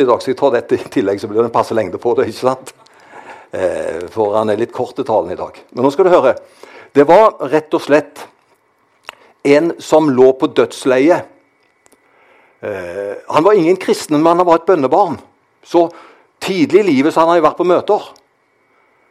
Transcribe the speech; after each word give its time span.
i 0.00 0.04
dag, 0.08 0.22
skal 0.22 0.32
jeg 0.32 0.38
ta 0.40 0.48
dette 0.54 0.76
i 0.78 0.84
tillegg, 0.88 1.18
så 1.20 1.28
blir 1.28 1.42
det 1.42 1.50
en 1.50 1.52
passe 1.52 1.74
lengde 1.76 1.98
på 2.00 2.14
det. 2.16 2.30
ikke 2.30 2.46
sant? 2.46 2.70
Eh, 3.52 4.06
for 4.08 4.32
han 4.38 4.48
er 4.48 4.56
litt 4.56 4.72
kort 4.72 4.96
i 4.96 5.04
talen 5.04 5.34
i 5.34 5.36
dag. 5.36 5.58
Men 5.68 5.84
nå 5.84 5.90
skal 5.92 6.06
du 6.08 6.14
høre. 6.14 6.30
Det 6.96 7.04
var 7.04 7.42
rett 7.52 7.74
og 7.76 7.82
slett 7.84 8.22
en 9.44 9.74
som 9.84 10.06
lå 10.08 10.30
på 10.40 10.48
dødsleie. 10.56 11.18
Eh, 12.64 13.18
han 13.28 13.44
var 13.44 13.52
ingen 13.52 13.76
kristen, 13.76 14.16
men 14.22 14.40
han 14.40 14.48
var 14.48 14.62
et 14.62 14.70
bønnebarn. 14.70 15.18
Så 15.60 15.90
tidlig 16.40 16.80
i 16.80 16.86
livet 16.88 17.12
så 17.12 17.20
hadde 17.20 17.34
han 17.36 17.44
vært 17.44 17.60
på 17.60 17.66
møter. 17.68 18.06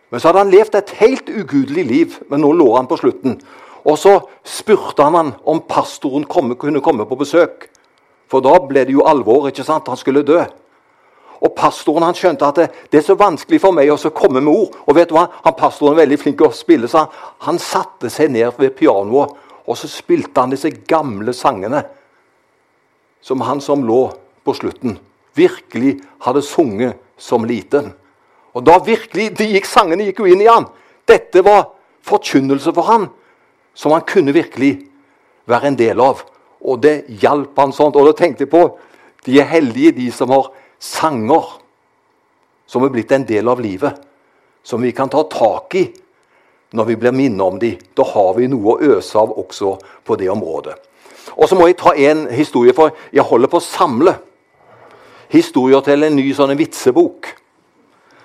Men 0.09 0.19
så 0.23 0.31
hadde 0.31 0.41
han 0.47 0.53
levd 0.55 0.77
et 0.79 0.95
helt 0.97 1.29
ugudelig 1.29 1.83
liv, 1.85 2.15
men 2.31 2.41
nå 2.41 2.55
lå 2.57 2.71
han 2.73 2.89
på 2.89 2.97
slutten. 3.03 3.37
Og 3.85 3.99
så 4.01 4.15
spurte 4.41 5.05
han 5.05 5.19
han 5.19 5.29
om 5.45 5.61
pastoren 5.61 6.25
komme, 6.25 6.57
kunne 6.57 6.81
komme 6.81 7.05
på 7.05 7.19
besøk. 7.21 7.69
For 8.33 8.41
da 8.41 8.57
ble 8.65 8.87
det 8.89 8.97
jo 8.97 9.05
alvor. 9.05 9.45
ikke 9.51 9.67
sant? 9.67 9.85
Han 9.85 10.01
skulle 10.01 10.25
dø. 10.25 10.41
Og 11.41 11.55
pastoren 11.57 12.05
han 12.05 12.17
skjønte 12.17 12.45
at 12.45 12.59
det, 12.59 12.67
det, 12.91 12.99
er 12.99 13.05
så 13.05 13.17
vanskelig 13.17 13.59
for 13.63 13.73
meg 13.73 13.89
å 13.89 13.97
komme 14.13 14.43
med 14.43 14.53
ord. 14.53 14.75
Og 14.85 14.95
vet 14.97 15.09
du 15.09 15.15
hva? 15.17 15.25
Han 15.45 15.57
Pastoren 15.57 15.95
er 15.95 16.03
veldig 16.03 16.19
flink 16.21 16.37
til 16.37 16.51
å 16.51 16.55
spille, 16.55 16.89
så 16.89 17.05
han, 17.05 17.15
han 17.47 17.61
satte 17.61 18.11
seg 18.13 18.29
ned 18.35 18.59
ved 18.61 18.75
pianoet 18.77 19.39
og 19.65 19.77
så 19.77 19.89
spilte 19.89 20.41
han 20.41 20.51
disse 20.53 20.71
gamle 20.89 21.33
sangene 21.35 21.83
som 23.21 23.43
han 23.45 23.61
som 23.61 23.83
lå 23.85 24.01
på 24.43 24.55
slutten, 24.57 24.97
virkelig 25.37 25.99
hadde 26.25 26.41
sunget 26.43 27.01
som 27.21 27.45
liten. 27.45 27.91
Og 28.57 28.65
da 28.65 28.79
virkelig, 28.83 29.29
de 29.37 29.47
gikk, 29.53 29.67
Sangene 29.69 30.07
gikk 30.09 30.23
jo 30.23 30.27
inn 30.27 30.41
i 30.43 30.49
han. 30.49 30.65
Dette 31.07 31.43
var 31.45 31.69
forkynnelse 32.03 32.73
for 32.75 32.89
han, 32.89 33.05
som 33.77 33.93
han 33.95 34.03
kunne 34.09 34.33
virkelig 34.35 34.73
være 35.47 35.69
en 35.69 35.77
del 35.79 36.01
av. 36.03 36.25
Og 36.59 36.81
det 36.83 37.05
hjalp 37.21 37.55
han 37.61 37.71
sånt. 37.71 37.95
Og 37.95 38.09
da 38.09 38.15
tenkte 38.17 38.43
jeg 38.43 38.51
på 38.51 38.65
de 39.23 39.37
er 39.39 39.47
heldige, 39.47 39.93
de 40.01 40.09
som 40.11 40.33
har 40.33 40.49
sanger 40.81 41.57
som 42.65 42.85
er 42.85 42.93
blitt 42.93 43.11
en 43.11 43.27
del 43.27 43.49
av 43.51 43.61
livet. 43.61 43.99
Som 44.63 44.81
vi 44.81 44.91
kan 44.93 45.09
ta 45.09 45.23
tak 45.29 45.75
i 45.75 45.87
når 46.71 46.87
vi 46.87 46.95
blir 46.95 47.15
minnet 47.15 47.43
om 47.43 47.59
dem. 47.59 47.79
Da 47.97 48.05
har 48.07 48.33
vi 48.37 48.47
noe 48.47 48.75
å 48.75 48.95
øse 48.95 49.19
av 49.19 49.33
også 49.37 49.75
på 50.07 50.17
det 50.19 50.29
området. 50.31 50.77
Og 51.35 51.49
så 51.49 51.57
må 51.57 51.67
jeg 51.67 51.79
ta 51.79 51.93
en 51.95 52.25
historie, 52.31 52.73
for 52.75 52.95
jeg 53.11 53.25
holder 53.27 53.51
på 53.51 53.59
å 53.59 53.65
samle 53.65 54.15
historier 55.31 55.83
til 55.85 56.03
en 56.03 56.15
ny 56.15 56.25
sånn 56.35 56.55
vitsebok. 56.59 57.29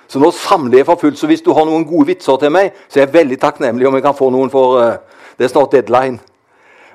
Så 0.07 0.23
nå 0.23 0.31
samler 0.35 0.81
jeg 0.81 0.89
for 0.89 1.01
fullt. 1.01 1.19
Så 1.19 1.27
hvis 1.31 1.43
du 1.43 1.53
har 1.55 1.67
noen 1.67 1.87
gode 1.87 2.13
vitser 2.13 2.39
til 2.41 2.55
meg, 2.55 2.75
så 2.87 3.01
er 3.01 3.07
jeg 3.07 3.17
veldig 3.17 3.41
takknemlig 3.43 3.89
om 3.89 3.99
jeg 3.99 4.07
kan 4.07 4.17
få 4.17 4.31
noen, 4.35 4.51
for 4.53 4.79
uh, 4.79 5.21
det 5.39 5.49
er 5.49 5.53
snart 5.53 5.75
deadline. 5.75 6.21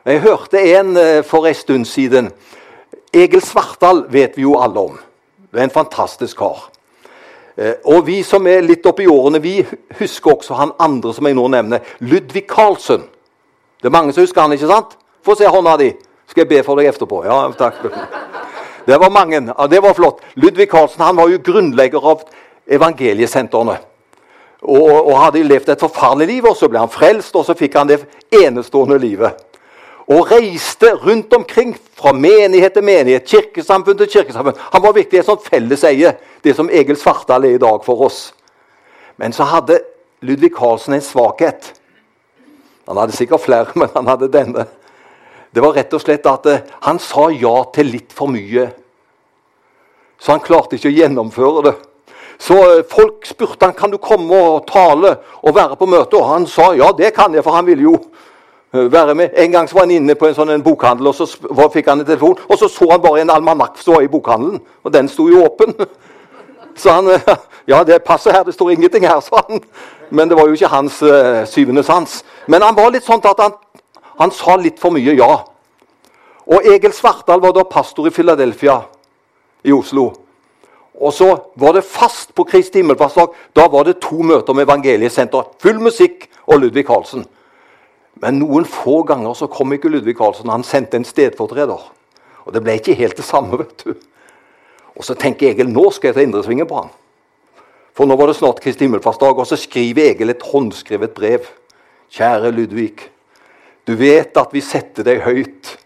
Men 0.05 0.17
jeg 0.17 0.25
hørte 0.25 0.63
en 0.77 0.95
uh, 0.95 1.19
for 1.27 1.47
en 1.47 1.57
stund 1.57 1.87
siden. 1.87 2.31
Egil 3.11 3.43
Svartdal 3.43 4.05
vet 4.11 4.39
vi 4.39 4.47
jo 4.47 4.55
alle 4.59 4.87
om. 4.91 4.99
Det 5.51 5.59
er 5.59 5.67
en 5.67 5.73
fantastisk 5.73 6.37
kar. 6.37 6.69
Eh, 7.57 7.73
og 7.91 8.05
vi 8.07 8.21
som 8.23 8.47
er 8.47 8.63
litt 8.63 8.85
oppi 8.87 9.07
årene, 9.11 9.41
vi 9.43 9.59
husker 9.99 10.37
også 10.37 10.55
han 10.55 10.71
andre 10.79 11.13
som 11.13 11.27
jeg 11.27 11.35
nå 11.35 11.47
nevner. 11.51 11.83
Ludvig 11.99 12.45
Carlsen. 12.49 13.03
Det 13.81 13.89
er 13.89 13.95
mange 13.97 14.15
som 14.15 14.23
husker 14.23 14.45
han, 14.45 14.55
ikke 14.55 14.71
sant? 14.71 14.95
Få 15.25 15.35
se 15.35 15.49
hånda 15.49 15.75
di. 15.81 15.91
Skal 16.31 16.45
jeg 16.45 16.51
be 16.53 16.63
for 16.63 16.79
deg 16.79 16.87
etterpå? 16.93 17.25
Ja, 17.27 17.43
takk. 17.59 17.83
Det 18.87 18.97
var 18.97 19.11
mange. 19.11 19.43
Ja, 19.51 19.67
det 19.67 19.83
var 19.83 19.93
flott. 19.93 20.23
Ludvig 20.39 20.69
Carlsen 20.71 21.03
han 21.03 21.19
var 21.19 21.29
jo 21.29 21.41
grunnlegger 21.43 22.11
av 22.13 22.23
evangeliesentrene. 22.71 23.77
Og, 24.61 24.89
og 24.93 25.15
hadde 25.17 25.43
levd 25.43 25.73
et 25.73 25.81
forferdelig 25.81 26.27
liv, 26.29 26.47
og 26.47 26.55
så 26.57 26.69
ble 26.69 26.79
han 26.79 26.91
frelst, 26.91 27.35
og 27.35 27.45
så 27.45 27.57
fikk 27.57 27.75
han 27.79 27.89
det 27.89 28.03
enestående 28.43 28.99
livet 29.01 29.50
og 30.11 30.31
reiste 30.31 30.91
rundt 31.05 31.33
omkring 31.33 31.75
fra 31.95 32.11
menighet 32.11 32.73
til 32.75 32.83
menighet, 32.83 33.27
kirkesamfunn 33.27 33.97
til 33.97 34.09
kirkesamfunn. 34.11 34.57
Han 34.73 34.83
var 34.83 34.95
virkelig 34.97 35.21
et 35.21 35.27
sånt 35.29 35.45
felleseie, 35.47 36.15
det 36.43 36.55
som 36.57 36.69
Egil 36.69 36.97
Svartdal 36.99 37.45
er 37.47 37.55
i 37.55 37.61
dag 37.61 37.85
for 37.85 38.03
oss. 38.07 38.33
Men 39.17 39.33
så 39.33 39.47
hadde 39.47 39.79
Ludvig 40.21 40.51
Carlsen 40.57 40.97
en 40.97 41.05
svakhet. 41.05 41.73
Han 42.87 42.97
hadde 42.97 43.15
sikkert 43.15 43.45
flere, 43.45 43.71
men 43.79 43.89
han 43.95 44.07
hadde 44.07 44.31
denne. 44.33 44.65
Det 45.51 45.63
var 45.63 45.75
rett 45.75 45.93
og 45.93 46.03
slett 46.03 46.27
at 46.27 46.47
eh, 46.47 46.65
han 46.87 46.99
sa 46.99 47.29
ja 47.31 47.55
til 47.75 47.91
litt 47.91 48.13
for 48.15 48.31
mye. 48.31 48.69
Så 50.19 50.35
han 50.35 50.43
klarte 50.43 50.77
ikke 50.77 50.91
å 50.91 50.95
gjennomføre 50.95 51.63
det. 51.67 51.73
Så 52.41 52.57
eh, 52.67 52.83
folk 52.87 53.27
spurte 53.27 53.67
han 53.67 53.75
kan 53.77 53.91
du 53.91 53.99
komme 54.01 54.35
og 54.35 54.67
tale 54.71 55.17
og 55.41 55.55
være 55.55 55.79
på 55.79 55.89
møte, 55.91 56.19
og 56.19 56.29
han 56.33 56.47
sa 56.47 56.71
ja, 56.75 56.91
det 56.95 57.13
kan 57.15 57.35
jeg, 57.35 57.43
for 57.47 57.55
han 57.55 57.67
ville 57.67 57.87
jo 57.87 57.95
være 58.71 59.15
med. 59.15 59.29
En 59.35 59.51
gang 59.51 59.69
så 59.69 59.75
var 59.75 59.81
han 59.81 59.91
inne 59.91 60.15
på 60.15 60.27
en 60.27 60.35
sånn 60.35 60.53
en 60.53 60.63
bokhandel, 60.63 61.07
og 61.07 61.15
så 61.15 61.27
fikk 61.73 61.89
han 61.91 61.99
en 61.99 62.07
telefon. 62.07 62.37
Og 62.47 62.59
så 62.59 62.69
så 62.71 62.87
han 62.91 63.01
bare 63.03 63.21
en 63.21 63.33
almanakk 63.33 63.77
som 63.81 63.95
var 63.95 64.05
i 64.05 64.11
bokhandelen, 64.11 64.61
og 64.83 64.93
den 64.93 65.09
sto 65.11 65.27
jo 65.29 65.45
åpen. 65.45 65.75
Så 66.75 66.91
han 66.91 67.09
eh, 67.11 67.35
Ja, 67.67 67.83
det 67.83 68.03
passer 68.03 68.31
her, 68.31 68.43
det 68.43 68.53
står 68.53 68.71
ingenting 68.71 69.03
her, 69.07 69.19
sa 69.27 69.43
han. 69.49 69.59
Men 70.09 70.29
det 70.29 70.37
var 70.37 70.47
jo 70.47 70.55
ikke 70.55 70.71
hans 70.71 71.01
uh, 71.03 71.43
syvende 71.45 71.83
sans. 71.83 72.23
Men 72.47 72.63
han 72.63 72.75
var 72.75 72.91
litt 72.91 73.03
sånn 73.03 73.21
at 73.27 73.39
han, 73.43 73.53
han 74.19 74.31
sa 74.31 74.55
litt 74.55 74.79
for 74.79 74.95
mye 74.95 75.15
ja. 75.15 75.29
Og 76.47 76.67
Egil 76.67 76.93
Svartdal 76.95 77.43
var 77.43 77.53
da 77.55 77.63
pastor 77.67 78.07
i 78.07 78.11
Philadelphia 78.11 78.81
i 79.63 79.71
Oslo. 79.71 80.09
Og 81.01 81.13
så 81.13 81.29
var 81.55 81.77
det 81.77 81.85
fast 81.87 82.33
på 82.35 82.43
Kristi 82.49 82.81
himmelfartsdag. 82.81 83.35
Da 83.55 83.67
var 83.71 83.87
det 83.87 84.01
to 84.03 84.19
møter 84.23 84.53
med 84.53 84.67
Evangeliesenter. 84.67 85.47
Full 85.61 85.79
musikk 85.79 86.27
og 86.45 86.59
Ludvig 86.59 86.85
Karlsen. 86.89 87.23
Men 88.21 88.37
noen 88.37 88.67
få 88.69 89.01
ganger 89.09 89.33
så 89.37 89.49
kom 89.49 89.73
ikke 89.73 89.89
Ludvig 89.89 90.15
Karlsson. 90.19 90.51
Han 90.53 90.65
sendte 90.65 90.99
en 90.99 91.07
stedfortreder. 91.07 91.85
Og 92.45 92.53
det 92.53 92.61
ble 92.63 92.77
ikke 92.77 92.97
helt 92.97 93.17
det 93.17 93.25
samme. 93.25 93.57
vet 93.63 93.85
du. 93.85 93.95
Og 94.97 95.05
så 95.07 95.15
tenker 95.17 95.49
Egil 95.49 95.71
nå 95.71 95.87
skal 95.93 96.11
jeg 96.11 96.19
ta 96.19 96.25
indresvingen 96.25 96.69
på 96.69 96.83
han. 96.83 96.91
For 97.97 98.07
nå 98.07 98.15
var 98.15 98.29
det 98.29 98.37
snart 98.37 98.61
Kristi 98.63 98.85
himmelfartsdag, 98.85 99.39
og 99.39 99.47
så 99.47 99.57
skriver 99.59 100.11
Egil 100.11 100.31
et 100.31 100.45
håndskrevet 100.45 101.15
brev. 101.15 101.47
Kjære 102.11 102.51
Ludvig. 102.51 103.07
Du 103.87 103.95
vet 103.97 104.37
at 104.37 104.53
vi 104.53 104.61
setter 104.61 105.07
deg 105.07 105.23
høyt. 105.25 105.77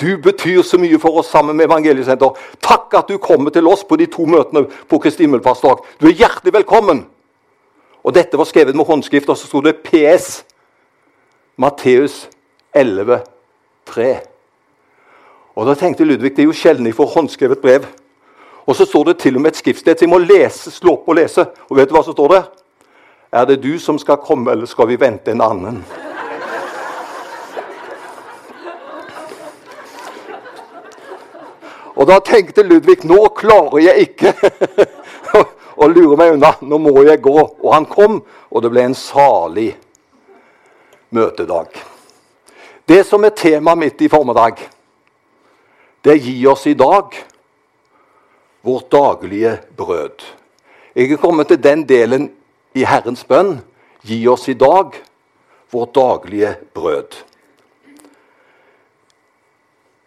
Du 0.00 0.16
betyr 0.18 0.62
så 0.66 0.78
mye 0.80 0.98
for 0.98 1.20
oss 1.20 1.30
sammen 1.30 1.56
med 1.56 1.68
Evangeliesenter. 1.68 2.34
Takk 2.64 2.94
at 2.98 3.10
du 3.10 3.18
kommer 3.22 3.52
til 3.54 3.66
oss 3.70 3.84
på 3.86 3.98
de 4.00 4.08
to 4.10 4.26
møtene 4.26 4.64
på 4.90 4.98
Kristi 5.02 5.26
himmelfartsdag. 5.26 5.84
Du 6.00 6.08
er 6.08 6.16
hjertelig 6.16 6.54
velkommen. 6.56 7.04
Og 8.04 8.14
Dette 8.14 8.38
var 8.38 8.48
skrevet 8.48 8.76
med 8.76 8.86
håndskrift, 8.86 9.28
og 9.28 9.38
så 9.38 9.46
sto 9.48 9.62
det 9.64 9.78
PS. 9.86 10.42
Matteus 11.56 12.28
11, 12.74 13.20
3. 13.86 14.20
Og 15.54 15.66
Da 15.66 15.74
tenkte 15.78 16.04
Ludvig 16.04 16.32
det 16.34 16.42
er 16.42 16.48
jo 16.50 16.56
sjelden 16.56 16.86
jeg 16.86 16.96
får 16.98 17.12
håndskrevet 17.14 17.60
brev. 17.62 17.86
Og 18.66 18.76
så 18.76 18.86
står 18.88 19.04
det 19.04 19.18
til 19.18 19.36
og 19.36 19.42
med 19.42 19.52
et 19.52 19.60
skriftsted, 19.60 19.96
så 19.98 20.04
jeg 20.04 20.10
må 20.10 20.18
lese, 20.18 20.70
slå 20.70 20.96
opp 20.96 21.08
og 21.08 21.18
lese. 21.20 21.44
Og 21.70 21.76
vet 21.76 21.88
du 21.88 21.94
hva 21.94 22.02
som 22.02 22.16
står 22.16 22.32
der? 22.32 22.48
Er 23.32 23.44
det 23.44 23.62
du 23.62 23.78
som 23.78 23.98
skal 23.98 24.16
komme, 24.16 24.50
eller 24.50 24.66
skal 24.66 24.88
vi 24.88 24.98
vente 25.00 25.30
en 25.30 25.44
annen? 25.44 25.84
Og 31.94 32.08
da 32.10 32.18
tenkte 32.18 32.64
Ludvig 32.66 33.04
nå 33.06 33.20
klarer 33.36 33.78
jeg 33.84 34.08
ikke 34.08 34.34
å 35.82 35.86
lure 35.86 36.18
meg 36.18 36.34
unna. 36.34 36.54
Nå 36.66 36.80
må 36.82 37.04
jeg 37.06 37.22
gå. 37.22 37.36
Og 37.38 37.70
han 37.74 37.86
kom, 37.86 38.22
og 38.50 38.64
det 38.64 38.72
ble 38.74 38.88
en 38.88 38.98
salig 38.98 39.70
møtedag. 41.14 41.70
Det 42.88 43.00
som 43.06 43.24
er 43.24 43.32
temaet 43.36 43.80
mitt 43.80 44.02
i 44.04 44.10
formiddag, 44.12 44.58
det 46.04 46.18
gir 46.20 46.50
oss 46.52 46.66
i 46.68 46.74
dag 46.76 47.14
vårt 48.64 48.90
daglige 48.92 49.58
brød. 49.76 50.24
Jeg 50.94 51.12
er 51.12 51.20
kommet 51.20 51.48
til 51.48 51.62
den 51.62 51.86
delen 51.88 52.28
i 52.74 52.84
Herrens 52.84 53.24
bønn. 53.24 53.58
Gi 54.04 54.20
oss 54.28 54.48
i 54.48 54.54
dag 54.54 54.92
vårt 55.72 55.94
daglige 55.96 56.54
brød. 56.74 57.16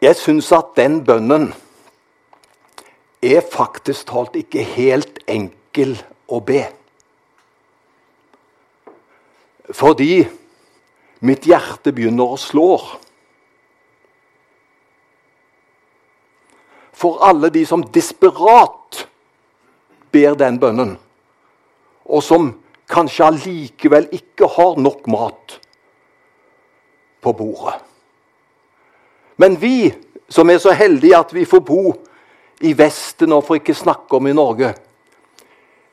Jeg 0.02 0.16
syns 0.16 0.52
at 0.54 0.76
den 0.78 1.02
bønnen 1.06 1.50
er 3.22 3.42
faktisk 3.42 4.08
talt 4.12 4.38
ikke 4.38 4.62
helt 4.62 5.20
enkel 5.28 5.96
å 6.30 6.40
be. 6.46 6.62
Fordi 9.74 10.28
Mitt 11.20 11.48
hjerte 11.50 11.94
begynner 11.96 12.36
å 12.36 12.40
slå. 12.40 12.72
For 16.98 17.22
alle 17.26 17.50
de 17.54 17.64
som 17.70 17.84
desperat 17.94 19.04
ber 20.14 20.38
den 20.40 20.58
bønnen, 20.62 20.96
og 22.08 22.24
som 22.26 22.52
kanskje 22.90 23.28
allikevel 23.28 24.08
ikke 24.16 24.50
har 24.56 24.80
nok 24.82 25.06
mat 25.12 25.58
på 27.22 27.34
bordet. 27.38 27.78
Men 29.38 29.60
vi 29.62 29.92
som 30.30 30.50
er 30.50 30.58
så 30.60 30.74
heldige 30.76 31.20
at 31.20 31.34
vi 31.36 31.46
får 31.46 31.62
bo 31.66 31.94
i 32.66 32.74
Vesten, 32.74 33.34
og 33.34 33.46
for 33.46 33.60
ikke 33.60 33.76
snakke 33.78 34.18
om 34.18 34.28
i 34.28 34.34
Norge 34.34 34.72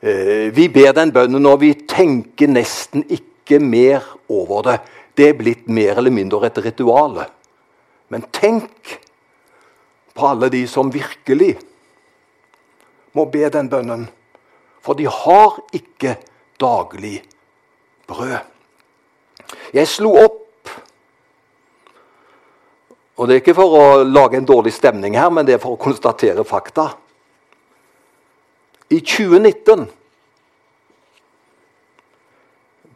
eh, 0.01 0.49
Vi 0.55 0.67
ber 0.73 0.95
den 0.97 1.13
bønnen, 1.13 1.45
og 1.45 1.61
vi 1.61 1.73
tenker 1.87 2.49
nesten 2.49 3.05
ikke 3.05 3.59
mer 3.61 4.01
over 4.29 4.65
det. 4.65 4.79
Det 5.15 5.29
er 5.31 5.37
blitt 5.39 5.67
mer 5.71 5.97
eller 5.97 6.13
mindre 6.13 6.47
et 6.47 6.59
ritual. 6.65 7.21
Men 8.11 8.25
tenk 8.35 8.97
på 10.15 10.27
alle 10.27 10.49
de 10.51 10.65
som 10.67 10.91
virkelig 10.93 11.55
må 13.15 13.25
be 13.31 13.47
den 13.51 13.69
bønnen. 13.71 14.07
For 14.83 14.97
de 14.99 15.07
har 15.09 15.59
ikke 15.73 16.17
daglig 16.61 17.21
brød. 18.07 18.37
Jeg 19.73 19.87
slo 19.87 20.15
opp 20.19 20.41
Og 23.15 23.27
det 23.27 23.35
er 23.35 23.39
ikke 23.39 23.55
for 23.55 23.75
å 23.79 23.83
lage 24.03 24.35
en 24.35 24.47
dårlig 24.47 24.73
stemning 24.75 25.15
her, 25.15 25.29
men 25.31 25.47
det 25.47 25.53
er 25.55 25.61
for 25.63 25.77
å 25.77 25.79
konstatere 25.79 26.43
fakta. 26.43 26.89
I 28.91 28.99
2019 28.99 29.85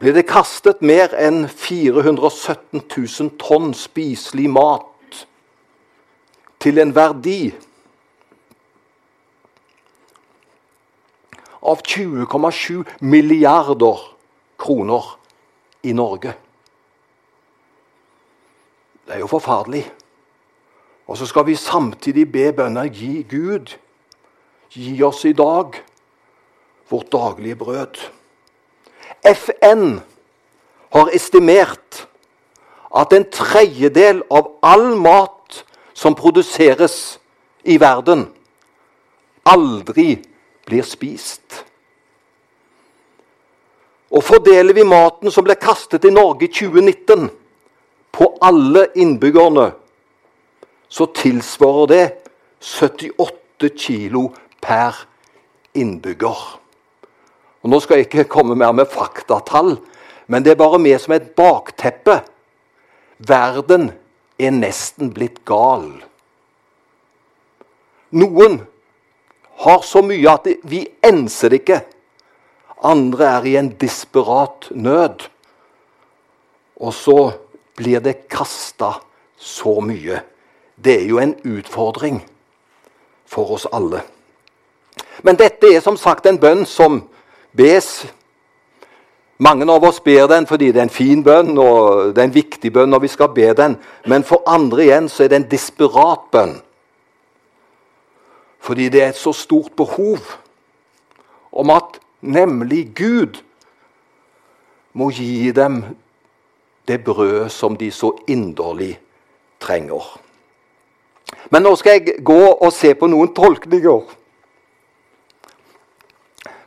ble 0.00 0.14
det 0.16 0.24
kastet 0.28 0.80
mer 0.80 1.12
enn 1.20 1.44
417 1.48 2.80
000 2.80 3.34
tonn 3.40 3.74
spiselig 3.76 4.48
mat 4.48 5.24
til 6.60 6.80
en 6.80 6.94
verdi 6.96 7.50
av 11.60 11.82
20,7 11.84 12.84
milliarder 13.04 14.06
kroner 14.60 15.10
i 15.84 15.92
Norge. 15.92 16.32
Det 19.04 19.16
er 19.16 19.20
jo 19.20 19.28
forferdelig. 19.28 19.84
Og 21.10 21.18
så 21.18 21.26
skal 21.26 21.44
vi 21.48 21.58
samtidig 21.58 22.28
be 22.32 22.46
bønner 22.56 22.88
gi 22.88 23.24
Gud, 23.28 23.74
gi 24.70 24.94
oss 25.02 25.24
i 25.26 25.34
dag 25.36 25.76
vårt 26.88 27.12
daglige 27.12 27.58
brød. 27.58 28.00
FN 29.24 30.00
har 30.90 31.10
estimert 31.14 32.06
at 32.96 33.12
en 33.14 33.26
tredjedel 33.30 34.22
av 34.30 34.52
all 34.62 34.94
mat 34.98 35.62
som 35.94 36.16
produseres 36.18 37.18
i 37.62 37.76
verden, 37.80 38.26
aldri 39.46 40.16
blir 40.66 40.86
spist. 40.86 41.64
Og 44.10 44.24
fordeler 44.26 44.74
vi 44.74 44.86
maten 44.86 45.30
som 45.30 45.46
ble 45.46 45.54
kastet 45.60 46.06
i 46.08 46.14
Norge 46.14 46.48
i 46.48 46.52
2019, 46.52 47.28
på 48.10 48.26
alle 48.42 48.88
innbyggerne, 48.98 49.70
så 50.90 51.06
tilsvarer 51.14 51.86
det 51.86 52.06
78 52.60 53.70
kilo 53.78 54.24
per 54.60 55.04
innbygger. 55.78 56.40
Og 57.60 57.70
Nå 57.70 57.80
skal 57.82 58.00
jeg 58.00 58.08
ikke 58.08 58.28
komme 58.32 58.56
mer 58.56 58.72
med 58.72 58.88
faktatall, 58.88 59.76
men 60.30 60.44
det 60.44 60.54
er 60.54 60.60
bare 60.60 60.78
med 60.80 61.00
som 61.02 61.14
et 61.16 61.32
bakteppe. 61.36 62.20
Verden 63.18 63.90
er 64.40 64.54
nesten 64.56 65.10
blitt 65.12 65.42
gal. 65.44 65.90
Noen 68.16 68.62
har 69.64 69.82
så 69.84 70.00
mye 70.02 70.32
at 70.32 70.48
vi 70.64 70.86
enser 71.04 71.52
det 71.52 71.60
ikke. 71.62 71.82
Andre 72.80 73.28
er 73.28 73.46
i 73.50 73.56
en 73.60 73.68
desperat 73.80 74.70
nød. 74.72 75.26
Og 76.80 76.94
så 76.96 77.18
blir 77.76 78.00
det 78.00 78.22
kasta 78.32 78.94
så 79.36 79.80
mye. 79.84 80.22
Det 80.80 81.02
er 81.02 81.06
jo 81.10 81.20
en 81.20 81.36
utfordring 81.44 82.22
for 83.28 83.52
oss 83.52 83.66
alle. 83.72 84.00
Men 85.22 85.36
dette 85.36 85.68
er 85.68 85.84
som 85.84 85.98
sagt 86.00 86.26
en 86.26 86.40
bønn 86.40 86.64
som 86.64 87.02
bes. 87.56 88.06
Mange 89.38 89.64
av 89.72 89.84
oss 89.88 90.00
ber 90.04 90.26
den 90.28 90.46
fordi 90.46 90.68
det 90.72 90.82
er 90.82 90.88
en 90.88 90.92
fin 90.92 91.22
bønn 91.24 91.56
og 91.58 92.14
det 92.14 92.20
er 92.20 92.28
en 92.28 92.34
viktig 92.34 92.72
bønn 92.72 92.90
når 92.92 93.04
vi 93.06 93.12
skal 93.12 93.32
be 93.34 93.48
den. 93.56 93.78
Men 94.06 94.24
for 94.24 94.44
andre 94.46 94.84
igjen 94.84 95.08
så 95.08 95.24
er 95.24 95.32
det 95.32 95.40
en 95.40 95.50
desperat 95.50 96.28
bønn. 96.32 96.58
Fordi 98.60 98.88
det 98.92 99.02
er 99.02 99.14
et 99.14 99.20
så 99.20 99.32
stort 99.32 99.72
behov 99.76 100.18
om 101.52 101.70
at 101.72 101.96
nemlig 102.20 102.92
Gud 102.94 103.40
må 104.92 105.08
gi 105.10 105.50
dem 105.56 105.82
det 106.88 107.00
brødet 107.04 107.52
som 107.52 107.76
de 107.76 107.90
så 107.90 108.12
inderlig 108.28 108.98
trenger. 109.60 110.04
Men 111.50 111.62
nå 111.62 111.74
skal 111.78 111.98
jeg 111.98 112.20
gå 112.24 112.40
og 112.52 112.72
se 112.74 112.92
på 112.94 113.08
noen 113.08 113.32
tolkninger 113.34 114.16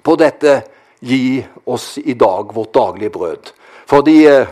på 0.04 0.16
dette 0.20 0.62
'gi 1.04 1.46
oss 1.66 1.98
i 1.98 2.14
dag 2.14 2.54
vårt 2.54 2.74
daglige 2.74 3.10
brød'. 3.10 3.54
Fordi 3.88 4.26
eh, 4.26 4.48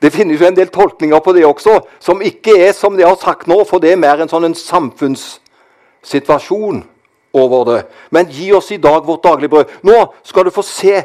det 0.00 0.12
finnes 0.12 0.40
jo 0.40 0.46
en 0.46 0.56
del 0.56 0.68
tolkninger 0.68 1.20
på 1.20 1.32
det 1.32 1.46
også, 1.46 1.80
som 2.00 2.22
ikke 2.22 2.66
er 2.66 2.72
som 2.72 2.96
de 2.96 3.02
har 3.04 3.16
sagt 3.20 3.46
nå, 3.46 3.64
for 3.68 3.78
det 3.78 3.92
er 3.92 3.96
mer 4.00 4.20
en 4.20 4.28
sånn 4.28 4.44
en 4.48 4.54
samfunnssituasjon 4.56 6.84
over 7.34 7.64
det. 7.68 7.82
Men 8.10 8.30
gi 8.30 8.52
oss 8.52 8.70
i 8.72 8.76
dag 8.80 9.06
vårt 9.06 9.24
daglige 9.24 9.48
brød. 9.48 9.64
Nå 9.82 10.12
skal 10.24 10.44
du 10.44 10.50
få 10.54 10.62
se 10.66 11.02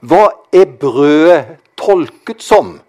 hva 0.00 0.30
er 0.52 0.66
brødet 0.80 1.44
tolket 1.76 2.42
som 2.42 2.80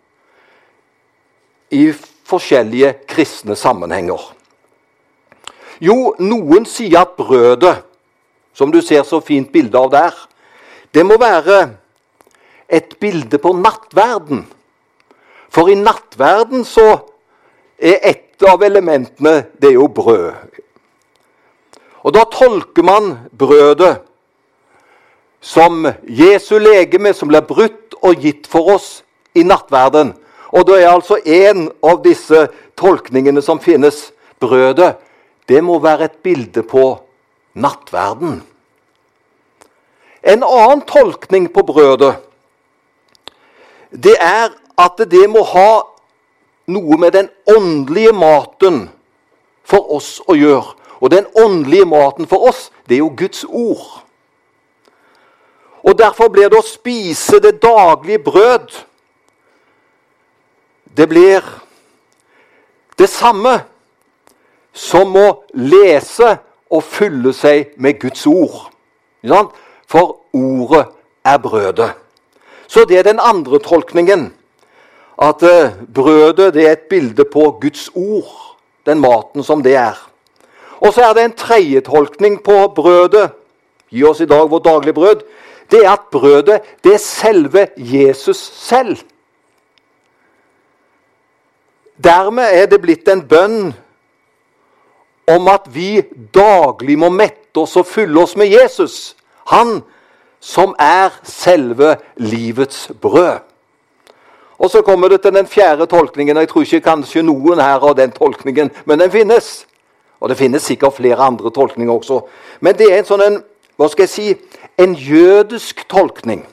i 1.71 1.93
forskjellige 2.27 2.93
kristne 3.07 3.55
sammenhenger. 3.55 4.19
Jo, 5.81 6.13
noen 6.21 6.65
sier 6.69 7.01
at 7.01 7.15
brødet, 7.17 7.81
som 8.53 8.71
du 8.71 8.81
ser 8.83 9.03
så 9.07 9.19
fint 9.23 9.51
bilde 9.51 9.79
av 9.79 9.89
der, 9.91 10.13
det 10.93 11.05
må 11.07 11.17
være 11.19 11.61
et 12.71 12.95
bilde 12.99 13.37
på 13.41 13.53
nattverden. 13.57 14.45
For 15.51 15.71
i 15.71 15.75
nattverden 15.75 16.63
så 16.67 16.87
er 17.81 17.99
et 18.11 18.45
av 18.47 18.63
elementene 18.63 19.41
det 19.59 19.71
er 19.71 19.77
jo 19.77 19.87
brød. 19.91 20.31
Og 22.01 22.15
da 22.15 22.23
tolker 22.33 22.85
man 22.85 23.11
brødet 23.37 23.99
som 25.41 25.85
Jesu 26.07 26.57
legeme 26.61 27.13
som 27.17 27.29
ble 27.29 27.41
brutt 27.45 27.97
og 28.01 28.21
gitt 28.21 28.49
for 28.49 28.75
oss 28.75 28.89
i 29.37 29.43
nattverden. 29.45 30.13
Og 30.51 30.65
det 30.67 30.81
er 30.81 30.91
altså 30.91 31.19
en 31.23 31.69
av 31.85 32.01
disse 32.03 32.47
tolkningene 32.77 33.41
som 33.45 33.61
finnes. 33.61 34.09
Brødet, 34.41 34.95
det 35.45 35.61
må 35.61 35.77
være 35.77 36.07
et 36.09 36.17
bilde 36.25 36.63
på 36.65 36.95
nattverden. 37.53 38.39
En 40.23 40.43
annen 40.43 40.81
tolkning 40.85 41.47
på 41.53 41.63
brødet, 41.65 42.15
det 43.91 44.15
er 44.19 44.51
at 44.77 45.01
det 45.11 45.25
må 45.29 45.43
ha 45.43 45.81
noe 46.71 46.97
med 46.97 47.11
den 47.11 47.29
åndelige 47.49 48.13
maten 48.13 48.85
for 49.67 49.91
oss 49.97 50.19
å 50.29 50.37
gjøre. 50.37 50.77
Og 51.01 51.11
den 51.11 51.25
åndelige 51.35 51.85
maten 51.89 52.29
for 52.29 52.47
oss, 52.49 52.69
det 52.87 52.95
er 52.95 53.03
jo 53.03 53.11
Guds 53.17 53.43
ord. 53.49 54.03
Og 55.81 55.97
Derfor 55.97 56.29
blir 56.29 56.49
det 56.49 56.59
å 56.61 56.65
spise 56.65 57.39
det 57.41 57.57
daglige 57.61 58.21
brød 58.21 58.69
Det 60.91 61.07
blir 61.09 61.39
det 62.99 63.07
samme 63.09 63.53
som 64.73 65.15
å 65.15 65.27
lese 65.55 66.33
og 66.67 66.83
fylle 66.83 67.31
seg 67.33 67.71
med 67.79 67.95
Guds 68.01 68.25
ord. 68.27 68.67
For 69.91 70.21
ordet 70.33 70.85
er 71.25 71.37
brødet. 71.37 71.91
Så 72.67 72.85
det 72.87 72.99
er 72.99 73.03
den 73.03 73.19
andre 73.19 73.59
tolkningen. 73.59 74.33
At 75.21 75.43
eh, 75.43 75.73
brødet 75.95 76.53
det 76.53 76.67
er 76.67 76.71
et 76.71 76.87
bilde 76.89 77.25
på 77.25 77.57
Guds 77.61 77.89
ord. 77.95 78.55
Den 78.85 78.99
maten 78.99 79.43
som 79.43 79.63
det 79.63 79.75
er. 79.75 79.99
Og 80.79 80.93
så 80.93 81.01
er 81.01 81.13
det 81.13 81.23
en 81.25 81.35
tredje 81.37 81.81
tolkning 81.81 82.39
på 82.43 82.67
brødet. 82.75 83.31
Gi 83.91 84.03
oss 84.03 84.23
i 84.23 84.25
dag 84.25 84.49
vårt 84.49 84.65
daglige 84.65 84.93
brød. 84.93 85.21
Det 85.71 85.85
er 85.85 85.91
at 85.91 86.07
brødet 86.11 86.61
det 86.83 86.93
er 86.93 86.97
selve 86.97 87.67
Jesus 87.77 88.37
selv. 88.37 88.97
Dermed 92.03 92.47
er 92.51 92.65
det 92.65 92.81
blitt 92.81 93.07
en 93.11 93.27
bønn 93.27 93.73
om 95.27 95.47
at 95.47 95.67
vi 95.69 96.01
daglig 96.33 96.97
må 96.97 97.11
mette 97.13 97.59
oss 97.59 97.75
og 97.77 97.85
fylle 97.85 98.23
oss 98.23 98.35
med 98.39 98.47
Jesus. 98.49 99.15
Han 99.45 99.81
som 100.39 100.75
er 100.79 101.09
selve 101.23 101.95
livets 102.17 102.91
brød. 103.01 103.39
Og 104.59 104.69
Så 104.69 104.81
kommer 104.81 105.07
det 105.07 105.21
til 105.21 105.33
den 105.33 105.47
fjerde 105.47 105.85
tolkningen. 105.85 106.37
og 106.37 106.41
Jeg 106.41 106.49
tror 106.49 106.61
ikke 106.61 106.81
kanskje 106.81 107.21
noen 107.21 107.59
her 107.59 107.79
har 107.79 107.93
den 107.93 108.11
tolkningen, 108.11 108.71
men 108.85 108.99
den 108.99 109.11
finnes. 109.11 109.67
Og 110.19 110.29
det 110.29 110.37
finnes 110.37 110.61
sikkert 110.61 110.93
flere 110.93 111.17
andre 111.17 111.49
tolkninger 111.49 111.93
også. 111.93 112.21
Men 112.59 112.77
det 112.77 112.93
er 112.93 112.99
en 112.99 113.05
sånn 113.05 113.21
en, 113.21 113.43
hva 113.77 113.87
skal 113.89 114.03
jeg 114.03 114.09
si, 114.09 114.35
en 114.77 114.93
jødisk 114.93 115.87
tolkning. 115.89 116.45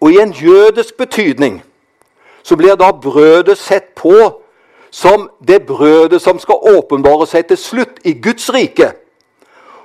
Og 0.00 0.12
i 0.12 0.20
en 0.22 0.32
jødisk 0.32 0.96
betydning 0.96 1.62
så 2.42 2.56
blir 2.56 2.74
da 2.74 2.92
brødet 2.92 3.58
sett 3.58 3.94
på 3.94 4.42
som 4.90 5.30
det 5.48 5.66
brødet 5.66 6.22
som 6.22 6.38
skal 6.38 6.62
åpenbare 6.76 7.26
seg 7.26 7.46
til 7.46 7.58
slutt 7.58 8.02
i 8.04 8.12
Guds 8.12 8.50
rike. 8.54 8.92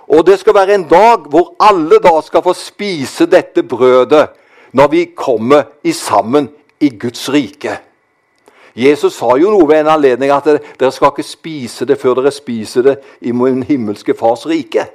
Og 0.08 0.24
det 0.28 0.40
skal 0.40 0.56
være 0.56 0.76
en 0.76 0.88
dag 0.88 1.28
hvor 1.30 1.54
alle 1.60 2.00
da 2.04 2.14
skal 2.24 2.44
få 2.44 2.54
spise 2.56 3.28
dette 3.28 3.64
brødet 3.64 4.28
når 4.72 4.88
vi 4.88 5.04
kommer 5.16 5.64
i 5.84 5.92
sammen 5.92 6.50
i 6.80 6.90
Guds 7.00 7.30
rike. 7.34 7.80
Jesus 8.78 9.18
sa 9.18 9.34
jo 9.42 9.50
noe 9.50 9.66
ved 9.68 9.82
en 9.82 9.96
anledning 9.96 10.32
at 10.32 10.46
dere 10.80 10.94
skal 10.94 11.10
ikke 11.10 11.26
spise 11.26 11.86
det 11.90 11.98
før 11.98 12.20
dere 12.20 12.32
spiser 12.32 12.86
det 12.86 12.96
i 13.22 13.34
min 13.34 13.64
himmelske 13.66 14.14
fars 14.14 14.46
rike. 14.46 14.86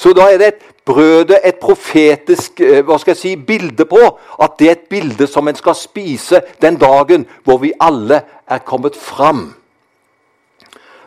Så 0.00 0.14
da 0.16 0.30
er 0.32 0.38
det 0.40 0.46
et 0.48 0.62
brødet 0.88 1.38
et 1.44 1.58
profetisk 1.60 2.62
eh, 2.64 2.80
hva 2.80 2.96
skal 2.98 3.12
jeg 3.12 3.20
si, 3.20 3.34
bilde 3.36 3.84
på. 3.84 4.00
At 4.40 4.56
det 4.58 4.68
er 4.68 4.78
et 4.78 4.88
bilde 4.88 5.26
som 5.28 5.48
en 5.48 5.58
skal 5.58 5.76
spise 5.76 6.40
den 6.62 6.78
dagen 6.80 7.26
hvor 7.44 7.60
vi 7.60 7.74
alle 7.80 8.22
er 8.48 8.64
kommet 8.64 8.96
fram. 8.96 9.50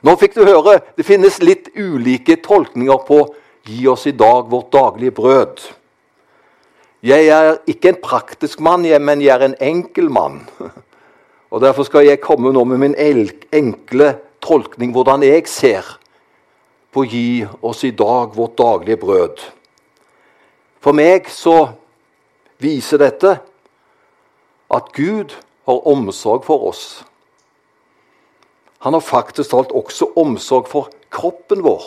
Nå 0.03 0.15
fikk 0.19 0.35
du 0.35 0.43
høre 0.43 0.81
det 0.97 1.05
finnes 1.07 1.39
litt 1.39 1.69
ulike 1.79 2.35
tolkninger 2.43 3.05
på 3.07 3.23
'gi 3.63 3.87
oss 3.87 4.07
i 4.07 4.11
dag 4.11 4.49
vårt 4.51 4.71
daglige 4.71 5.15
brød'. 5.15 5.61
Jeg 7.03 7.27
er 7.27 7.57
ikke 7.67 7.89
en 7.89 8.01
praktisk 8.03 8.59
mann, 8.59 8.81
men 8.81 9.21
jeg 9.21 9.35
er 9.35 9.45
en 9.45 9.55
enkel 9.59 10.09
mann. 10.11 10.47
Og 11.51 11.61
Derfor 11.61 11.83
skal 11.83 12.05
jeg 12.05 12.21
komme 12.21 12.51
nå 12.51 12.63
med 12.63 12.77
min 12.77 12.95
enkle 13.51 14.15
tolkning, 14.41 14.91
hvordan 14.91 15.23
jeg 15.23 15.47
ser 15.47 15.99
på 16.91 17.03
'gi 17.03 17.45
oss 17.61 17.83
i 17.83 17.91
dag 17.91 18.35
vårt 18.35 18.57
daglige 18.57 18.97
brød'. 18.97 19.39
For 20.79 20.91
meg 20.91 21.29
så 21.29 21.69
viser 22.59 22.97
dette 22.97 23.39
at 24.71 24.91
Gud 24.93 25.31
har 25.65 25.87
omsorg 25.87 26.43
for 26.43 26.67
oss. 26.67 27.05
Han 28.83 28.93
har 28.93 28.99
faktisk 28.99 29.49
talt 29.49 29.71
også 29.71 30.09
omsorg 30.19 30.67
for 30.67 30.89
kroppen 31.11 31.63
vår. 31.63 31.83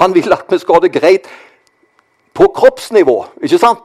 Han 0.00 0.14
vil 0.14 0.32
at 0.32 0.48
vi 0.48 0.58
skal 0.58 0.78
ha 0.78 0.80
det 0.80 0.94
greit 0.94 1.28
på 2.34 2.48
kroppsnivå. 2.56 3.24
ikke 3.42 3.58
sant? 3.58 3.78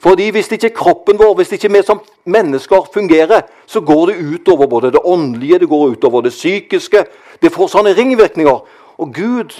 Fordi 0.00 0.30
Hvis 0.30 0.52
ikke 0.52 0.70
kroppen 0.70 1.18
vår, 1.18 1.34
hvis 1.34 1.52
ikke 1.52 1.72
vi 1.72 1.82
som 1.82 2.00
mennesker 2.24 2.88
fungerer, 2.94 3.40
så 3.66 3.80
går 3.80 4.06
det 4.06 4.34
utover 4.34 4.66
både 4.66 4.92
det 4.92 5.00
åndelige 5.04 5.58
det 5.58 5.68
går 5.68 5.88
utover 5.88 6.20
det 6.20 6.30
psykiske. 6.30 7.04
Det 7.42 7.52
får 7.52 7.68
sånne 7.68 7.94
ringvirkninger. 7.96 8.60
Og 8.98 9.14
Gud, 9.14 9.56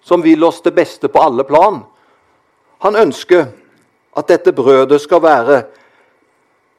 som 0.00 0.24
vil 0.24 0.44
oss 0.44 0.60
det 0.60 0.74
beste 0.74 1.08
på 1.08 1.18
alle 1.18 1.44
plan, 1.44 1.82
han 2.78 2.96
ønsker 2.96 3.46
at 4.16 4.28
dette 4.28 4.52
brødet 4.52 5.00
skal 5.00 5.22
være 5.22 5.62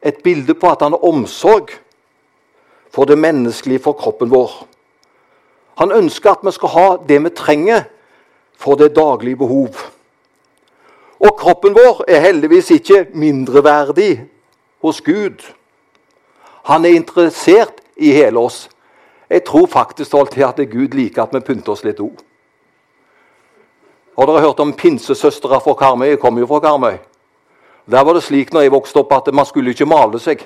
et 0.02 0.24
bilde 0.24 0.54
på 0.54 0.72
at 0.72 0.82
han 0.82 0.92
har 0.92 1.06
omsorg 1.06 1.70
for 3.00 3.06
det 3.06 3.18
menneskelige, 3.18 3.80
for 3.80 3.94
kroppen 3.94 4.32
vår. 4.32 4.52
Han 5.80 5.92
ønsker 5.92 6.32
at 6.32 6.42
vi 6.44 6.52
skal 6.52 6.70
ha 6.70 6.88
det 7.08 7.20
vi 7.24 7.30
trenger 7.32 7.84
for 8.60 8.76
det 8.76 8.90
daglige 8.96 9.40
behov. 9.40 9.70
Og 11.20 11.38
kroppen 11.40 11.78
vår 11.78 12.02
er 12.12 12.20
heldigvis 12.20 12.72
ikke 12.76 13.06
mindreverdig 13.14 14.26
hos 14.84 15.00
Gud. 15.02 15.46
Han 16.68 16.86
er 16.86 16.98
interessert 17.00 17.80
i 17.96 18.12
hele 18.12 18.40
oss. 18.40 18.68
Jeg 19.30 19.46
tror 19.48 19.68
faktisk 19.68 20.14
alltid 20.14 20.44
at 20.44 20.60
Gud 20.72 21.00
liker 21.00 21.24
at 21.24 21.34
vi 21.34 21.40
pynter 21.40 21.72
oss 21.72 21.86
litt 21.88 22.04
òg. 22.04 22.20
Har 24.20 24.28
dere 24.28 24.44
hørt 24.44 24.60
om 24.60 24.76
pinsesøstre 24.76 25.62
fra 25.64 25.74
Karmøy? 25.74 26.10
Jeg 26.10 26.20
kommer 26.20 26.44
jo 26.44 26.52
fra 26.52 26.60
Karmøy. 26.68 27.00
Der 27.88 28.04
var 28.04 28.14
det 28.14 28.28
slik 28.28 28.52
når 28.52 28.68
jeg 28.68 28.76
vokste 28.76 29.00
opp, 29.00 29.16
at 29.16 29.34
man 29.34 29.48
skulle 29.48 29.72
ikke 29.72 29.88
male 29.88 30.20
seg. 30.20 30.44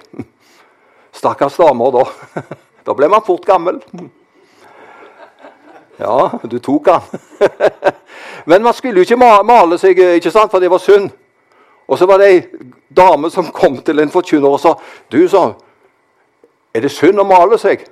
Stakkars 1.13 1.57
damer, 1.57 1.91
da. 1.91 2.05
Da 2.83 2.91
ble 2.91 3.07
man 3.07 3.23
fort 3.23 3.45
gammel. 3.47 3.77
Ja, 5.97 6.31
du 6.43 6.57
tok 6.59 6.89
han. 6.91 7.01
Men 8.49 8.63
man 8.65 8.73
skulle 8.75 8.99
jo 8.99 9.05
ikke 9.07 9.43
male 9.47 9.77
seg, 9.79 10.01
ikke 10.17 10.33
sant, 10.33 10.51
for 10.51 10.59
det 10.59 10.71
var 10.71 10.83
synd. 10.83 11.07
Og 11.87 11.99
så 11.99 12.07
var 12.09 12.19
det 12.19 12.27
ei 12.27 12.41
dame 12.91 13.31
som 13.31 13.53
kom 13.55 13.77
til 13.85 14.03
en 14.03 14.11
forkynner 14.11 14.51
og 14.51 14.59
sa 14.59 14.73
Du, 15.11 15.21
sa 15.31 15.53
er 16.73 16.81
det 16.81 16.91
synd 16.91 17.21
å 17.21 17.25
male 17.27 17.57
seg? 17.61 17.83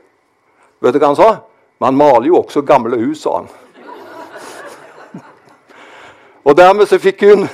Vet 0.82 0.96
du 0.96 1.00
hva 1.00 1.12
han 1.12 1.20
sa? 1.20 1.30
Man 1.82 1.98
maler 1.98 2.32
jo 2.32 2.40
også 2.40 2.64
gamle 2.66 2.98
hus, 2.98 3.22
sa 3.22 3.36
han. 3.38 3.50
Og 6.48 6.58
dermed 6.58 6.90
så 6.90 6.98
fikk 7.02 7.22
hun 7.30 7.46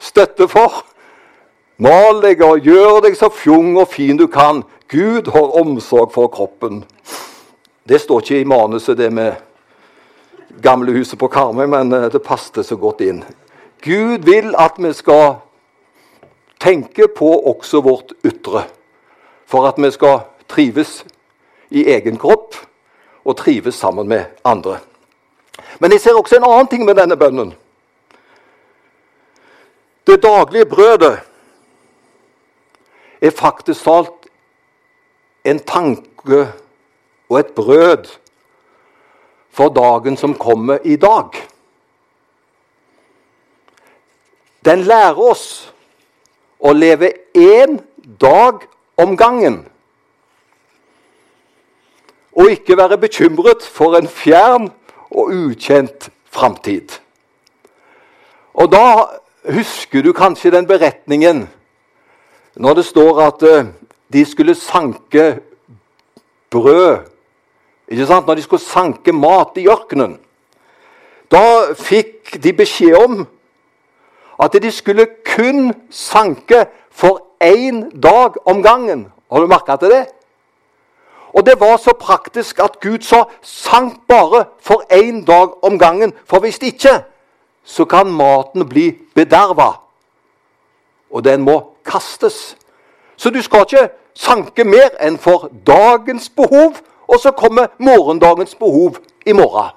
støtte 0.00 0.48
for. 0.48 0.82
Mal 1.76 2.22
deg 2.22 2.40
og 2.46 2.64
gjør 2.64 3.02
deg 3.04 3.16
så 3.18 3.28
fjong 3.28 3.74
og 3.76 3.90
fin 3.92 4.16
du 4.16 4.24
kan. 4.30 4.62
Gud 4.88 5.30
har 5.32 5.60
omsorg 5.60 6.12
for 6.12 6.28
kroppen. 6.28 6.84
Det 7.88 8.00
står 8.00 8.20
ikke 8.20 8.40
i 8.40 8.44
manuset, 8.44 8.98
det 8.98 9.12
med 9.12 9.34
gamlehuset 10.62 11.18
på 11.18 11.28
Karmøy, 11.28 11.66
men 11.66 11.92
eh, 11.92 12.10
det 12.12 12.22
passet 12.22 12.66
så 12.66 12.76
godt 12.76 13.00
inn. 13.04 13.24
Gud 13.84 14.24
vil 14.24 14.54
at 14.58 14.78
vi 14.78 14.92
skal 14.92 15.36
tenke 16.60 17.08
på 17.08 17.28
også 17.50 17.80
vårt 17.84 18.14
ytre, 18.24 18.64
for 19.46 19.68
at 19.68 19.80
vi 19.80 19.90
skal 19.90 20.22
trives 20.48 21.04
i 21.70 21.84
egen 21.92 22.16
kropp 22.20 22.56
og 23.24 23.36
trives 23.36 23.74
sammen 23.74 24.08
med 24.08 24.24
andre. 24.44 24.78
Men 25.78 25.92
jeg 25.92 26.00
ser 26.00 26.16
også 26.16 26.36
en 26.36 26.48
annen 26.48 26.68
ting 26.68 26.84
med 26.84 26.96
denne 26.96 27.16
bønnen. 27.16 27.54
Det 30.06 30.22
daglige 30.22 30.68
brødet 30.68 31.18
er 33.20 33.30
faktisk 33.30 33.84
talt 33.84 34.23
en 35.44 35.58
tanke 35.58 36.46
og 37.28 37.38
et 37.38 37.52
brød 37.56 38.08
for 39.50 39.68
dagen 39.68 40.16
som 40.16 40.34
kommer 40.34 40.78
i 40.84 40.96
dag. 40.96 41.30
Den 44.64 44.86
lærer 44.88 45.20
oss 45.20 45.46
å 46.58 46.72
leve 46.72 47.12
én 47.36 47.78
dag 48.20 48.64
om 48.96 49.16
gangen. 49.16 49.60
Og 52.34 52.50
ikke 52.50 52.78
være 52.78 52.98
bekymret 52.98 53.62
for 53.62 53.98
en 53.98 54.08
fjern 54.08 54.70
og 55.10 55.30
ukjent 55.30 56.08
framtid. 56.32 56.96
Og 58.54 58.72
da 58.72 58.86
husker 59.52 60.02
du 60.02 60.12
kanskje 60.16 60.54
den 60.54 60.66
beretningen 60.66 61.44
når 62.54 62.74
det 62.78 62.84
står 62.86 63.20
at 63.20 63.42
uh, 63.42 63.66
de 64.14 64.24
skulle 64.24 64.54
sanke 64.54 65.40
brød 66.50 67.10
ikke 67.88 68.06
sant? 68.06 68.26
Når 68.26 68.34
de 68.34 68.42
skulle 68.42 68.62
sanke 68.62 69.12
mat 69.12 69.58
i 69.60 69.68
ørkenen. 69.68 70.18
Da 71.30 71.74
fikk 71.76 72.36
de 72.42 72.52
beskjed 72.56 72.96
om 72.96 73.26
at 74.42 74.56
de 74.62 74.70
skulle 74.72 75.06
kun 75.36 75.72
sanke 75.90 76.64
for 76.90 77.20
én 77.42 77.88
dag 78.00 78.38
om 78.48 78.62
gangen. 78.62 79.08
Har 79.32 79.40
du 79.40 79.46
merka 79.46 79.76
til 79.76 79.92
det? 79.92 80.06
Og 81.34 81.46
det 81.46 81.58
var 81.60 81.76
så 81.76 81.92
praktisk 81.98 82.58
at 82.62 82.80
Gud 82.80 83.02
sa 83.02 83.24
'sank 83.42 84.06
bare 84.08 84.44
for 84.60 84.84
én 84.92 85.24
dag 85.24 85.64
om 85.64 85.78
gangen'. 85.78 86.12
For 86.24 86.40
hvis 86.40 86.58
ikke, 86.58 87.04
så 87.64 87.84
kan 87.84 88.06
maten 88.06 88.68
bli 88.68 88.98
bederva. 89.14 89.80
Og 91.10 91.24
den 91.24 91.42
må 91.42 91.76
kastes. 91.84 92.56
Så 93.16 93.30
du 93.30 93.42
skal 93.42 93.60
ikke 93.60 93.88
sanke 94.14 94.64
mer 94.64 94.94
enn 95.02 95.18
for 95.18 95.50
dagens 95.66 96.28
behov, 96.28 96.78
og 97.08 97.20
så 97.20 97.30
kommer 97.30 97.74
morgendagens 97.78 98.54
behov 98.54 98.98
i 99.26 99.32
morgen. 99.32 99.74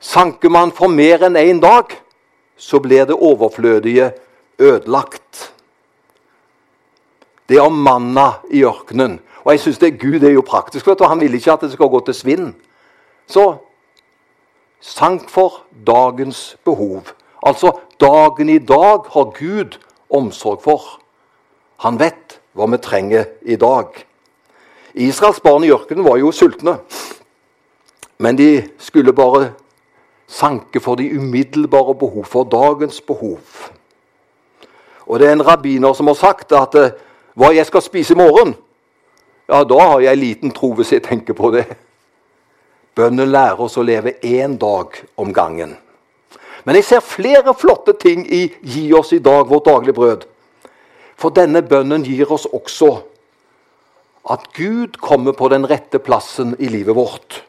Sanker 0.00 0.52
man 0.52 0.72
for 0.72 0.92
mer 0.92 1.24
enn 1.26 1.36
én 1.40 1.60
dag, 1.60 1.96
så 2.56 2.78
blir 2.78 3.06
det 3.08 3.16
overflødige 3.16 4.12
ødelagt. 4.58 5.54
Det 7.48 7.56
er 7.56 7.66
om 7.66 7.72
manna 7.72 8.30
i 8.50 8.64
ørkenen. 8.64 9.20
Og 9.44 9.52
jeg 9.52 9.60
synes 9.60 9.78
det 9.78 10.00
Gud 10.00 10.22
er 10.22 10.30
jo 10.30 10.40
praktisk. 10.40 10.86
vet 10.86 10.98
du. 10.98 11.04
Han 11.04 11.20
vil 11.20 11.34
ikke 11.34 11.52
at 11.52 11.60
det 11.60 11.72
skal 11.72 11.88
gå 11.88 12.00
til 12.00 12.14
svinn. 12.14 12.54
Så 13.26 13.56
sank 14.80 15.30
for 15.30 15.62
dagens 15.86 16.56
behov. 16.64 17.02
Altså 17.42 17.72
dagen 18.00 18.48
i 18.48 18.58
dag 18.58 19.04
har 19.12 19.32
Gud 19.38 19.78
omsorg 20.10 20.62
for. 20.62 21.00
Han 21.76 21.98
vet 21.98 22.40
hva 22.54 22.68
vi 22.70 22.78
trenger 22.78 23.28
i 23.42 23.56
dag. 23.60 23.90
Israels 24.94 25.42
barn 25.42 25.64
i 25.66 25.72
ørkenen 25.74 26.06
var 26.06 26.20
jo 26.22 26.32
sultne. 26.32 26.78
Men 28.18 28.38
de 28.38 28.62
skulle 28.78 29.12
bare 29.12 29.52
sanke 30.30 30.80
for 30.80 30.96
de 30.96 31.10
umiddelbare 31.18 31.94
behov, 31.98 32.24
for 32.24 32.44
dagens 32.44 33.00
behov. 33.00 33.40
Og 35.06 35.18
det 35.20 35.28
er 35.28 35.32
en 35.32 35.46
rabbiner 35.46 35.92
som 35.92 36.06
har 36.06 36.18
sagt 36.18 36.52
at 36.56 36.74
eh, 36.78 36.94
hva 37.34 37.50
jeg 37.52 37.66
skal 37.66 37.82
spise 37.82 38.14
i 38.14 38.18
morgen, 38.18 38.54
ja, 39.50 39.64
da 39.64 39.80
har 39.80 40.00
jeg 40.00 40.20
liten 40.20 40.54
tro 40.54 40.70
hvis 40.78 40.94
jeg 40.94 41.04
tenker 41.04 41.36
på 41.36 41.50
det. 41.52 41.66
Bønnen 42.94 43.32
lærer 43.34 43.60
oss 43.60 43.76
å 43.76 43.84
leve 43.84 44.14
én 44.22 44.54
dag 44.56 44.94
om 45.20 45.34
gangen. 45.34 45.74
Men 46.64 46.78
jeg 46.78 46.86
ser 46.88 47.04
flere 47.04 47.52
flotte 47.58 47.92
ting 48.00 48.24
i 48.24 48.46
'Gi 48.62 48.92
oss 48.94 49.12
i 49.12 49.18
dag 49.18 49.50
vårt 49.50 49.66
daglige 49.66 49.98
brød'. 49.98 50.24
For 51.16 51.34
denne 51.34 51.62
bønnen 51.62 52.04
gir 52.06 52.30
oss 52.32 52.46
også 52.46 52.92
at 54.30 54.46
Gud 54.56 54.96
kommer 55.04 55.36
på 55.36 55.50
den 55.52 55.66
rette 55.68 56.00
plassen 56.00 56.54
i 56.58 56.70
livet 56.72 56.96
vårt. 56.96 57.42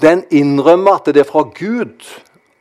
Den 0.00 0.24
innrømmer 0.30 1.00
at 1.00 1.08
det 1.12 1.24
er 1.24 1.28
fra 1.28 1.46
Gud 1.56 2.04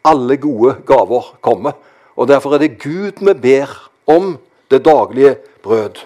alle 0.08 0.38
gode 0.41 0.77
gaver 0.88 1.34
kommer. 1.41 1.75
Og 2.15 2.27
Derfor 2.27 2.56
er 2.56 2.63
det 2.63 2.80
Gud 2.80 3.22
vi 3.22 3.34
ber 3.34 3.91
om 4.08 4.38
det 4.72 4.86
daglige 4.86 5.36
brød. 5.63 6.06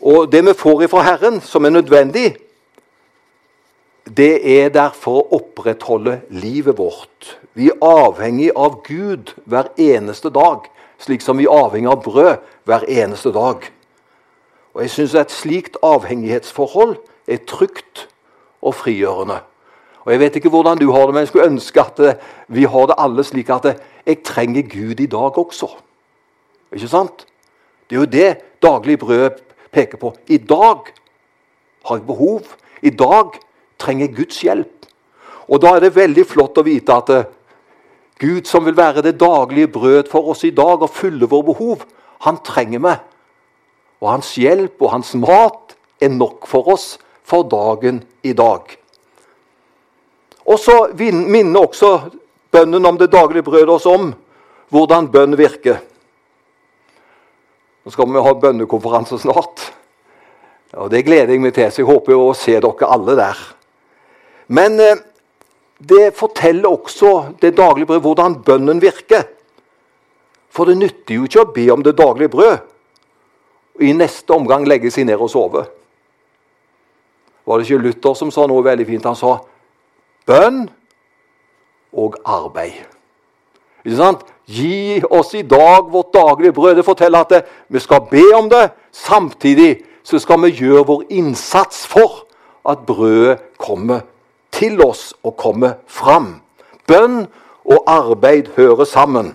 Og 0.00 0.32
det 0.32 0.44
vi 0.46 0.52
får 0.54 0.82
ifra 0.82 1.02
Herren, 1.02 1.40
som 1.40 1.64
er 1.64 1.70
nødvendig, 1.70 2.36
det 4.16 4.60
er 4.60 4.68
der 4.70 4.92
for 4.94 5.18
å 5.18 5.40
opprettholde 5.40 6.20
livet 6.30 6.78
vårt. 6.78 7.38
Vi 7.54 7.70
er 7.72 7.80
avhengig 7.82 8.52
av 8.54 8.82
Gud 8.86 9.32
hver 9.44 9.72
eneste 9.78 10.30
dag, 10.30 10.68
slik 10.98 11.24
som 11.24 11.38
vi 11.38 11.46
er 11.46 11.54
avhengig 11.54 11.90
av 11.90 12.02
brød 12.04 12.44
hver 12.68 12.86
eneste 12.88 13.32
dag. 13.34 13.66
Og 14.74 14.82
jeg 14.84 14.92
syns 14.92 15.14
et 15.16 15.32
slikt 15.32 15.78
avhengighetsforhold 15.84 16.96
er 17.26 17.44
trygt 17.48 18.06
og 18.62 18.74
frigjørende. 18.74 19.40
Og 20.06 20.12
Jeg 20.12 20.20
vet 20.20 20.36
ikke 20.36 20.52
hvordan 20.54 20.78
du 20.78 20.92
har 20.92 21.06
det, 21.06 21.14
men 21.14 21.24
jeg 21.24 21.28
skulle 21.28 21.48
ønske 21.50 21.80
at 21.80 21.98
eh, 21.98 22.18
vi 22.48 22.64
har 22.64 22.86
det 22.86 22.94
alle 22.98 23.24
slik 23.24 23.48
at 23.50 23.64
eh, 23.66 23.80
jeg 24.06 24.22
trenger 24.22 24.62
Gud 24.62 25.00
i 25.00 25.06
dag 25.10 25.38
også. 25.38 25.66
Ikke 26.72 26.88
sant? 26.88 27.26
Det 27.90 27.96
er 27.96 28.00
jo 28.00 28.06
det 28.06 28.36
daglig 28.62 28.98
brød 28.98 29.40
peker 29.72 29.98
på. 29.98 30.14
I 30.28 30.38
dag 30.38 30.92
har 31.88 31.96
jeg 31.96 32.06
behov. 32.06 32.42
I 32.82 32.90
dag 32.90 33.34
trenger 33.78 34.06
jeg 34.06 34.16
Guds 34.16 34.40
hjelp. 34.40 34.86
Og 35.48 35.62
da 35.62 35.74
er 35.74 35.86
det 35.86 35.96
veldig 35.96 36.26
flott 36.26 36.58
å 36.58 36.66
vite 36.66 36.94
at 36.94 37.10
eh, 37.10 37.26
Gud, 38.20 38.46
som 38.48 38.64
vil 38.64 38.76
være 38.76 39.02
det 39.04 39.18
daglige 39.20 39.68
brød 39.68 40.10
for 40.10 40.32
oss 40.32 40.44
i 40.44 40.54
dag 40.54 40.82
og 40.82 40.90
fylle 40.90 41.28
våre 41.28 41.50
behov, 41.50 41.84
han 42.24 42.38
trenger 42.44 42.80
meg. 42.80 43.02
Og 44.00 44.10
hans 44.10 44.34
hjelp 44.40 44.80
og 44.80 44.92
hans 44.94 45.12
mat 45.20 45.76
er 46.00 46.12
nok 46.12 46.46
for 46.48 46.68
oss 46.72 46.96
for 47.26 47.44
dagen 47.48 48.02
i 48.24 48.32
dag. 48.36 48.72
Og 50.46 50.58
så 50.62 50.76
minner 50.96 51.66
også 51.66 51.90
bønnen 52.54 52.86
om 52.86 52.98
det 52.98 53.10
daglige 53.12 53.44
brødet 53.44 53.74
oss 53.74 53.88
om 53.90 54.12
hvordan 54.72 55.10
bønn 55.12 55.36
virker. 55.38 55.80
Nå 57.84 57.92
skal 57.94 58.08
vi 58.10 58.22
ha 58.22 58.32
bønnekonferanse 58.34 59.18
snart. 59.22 59.72
Og 60.74 60.90
Det 60.90 61.04
gleder 61.06 61.32
jeg 61.32 61.40
meg 61.40 61.54
til, 61.54 61.70
så 61.70 61.82
jeg 61.82 61.88
håper 61.88 62.18
å 62.18 62.32
se 62.34 62.56
dere 62.60 62.88
alle 62.90 63.14
der. 63.18 63.42
Men 64.48 64.80
eh, 64.80 64.98
det 65.78 66.14
forteller 66.16 66.68
også 66.68 67.34
det 67.40 67.56
daglige 67.56 67.86
brød 67.86 68.00
hvordan 68.00 68.42
bønnen 68.42 68.80
virker. 68.82 69.26
For 70.50 70.64
det 70.64 70.78
nytter 70.80 71.18
jo 71.18 71.26
ikke 71.28 71.42
å 71.44 71.52
be 71.52 71.66
om 71.72 71.82
det 71.84 71.98
daglige 71.98 72.32
brød 72.32 72.56
og 73.76 73.82
i 73.84 73.92
neste 73.92 74.32
omgang 74.32 74.64
legge 74.64 74.90
seg 74.90 75.04
ned 75.04 75.20
og 75.20 75.28
sove. 75.28 75.66
Var 77.46 77.58
det 77.58 77.66
ikke 77.66 77.82
Luther 77.84 78.14
som 78.16 78.30
sa 78.32 78.46
noe 78.48 78.64
veldig 78.64 78.86
fint? 78.88 79.04
Han 79.04 79.18
sa 79.18 79.36
bønn 80.26 80.64
og 81.92 82.16
arbeid. 82.24 82.80
Ikke 83.84 83.98
sant? 84.00 84.24
Gi 84.46 85.02
oss 85.10 85.34
i 85.36 85.44
dag 85.46 85.90
vårt 85.92 86.14
daglige 86.14 86.54
brød. 86.56 86.78
Det 86.78 86.86
forteller 86.86 87.26
at 87.26 87.52
vi 87.68 87.82
skal 87.82 88.08
be 88.10 88.24
om 88.34 88.48
det. 88.50 88.70
Samtidig 88.92 89.84
så 90.06 90.18
skal 90.22 90.40
vi 90.46 90.54
gjøre 90.56 90.86
vår 90.86 91.06
innsats 91.10 91.84
for 91.86 92.24
at 92.66 92.86
brødet 92.86 93.38
kommer 93.58 94.06
til 94.56 94.80
oss 94.84 95.10
å 95.22 95.34
komme 95.36 95.76
fram. 95.86 96.38
Bønn 96.88 97.24
og 97.66 97.88
arbeid 97.90 98.52
hører 98.56 98.88
sammen. 98.88 99.34